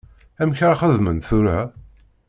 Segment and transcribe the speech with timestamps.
[0.41, 1.57] Amek ara xedment tura?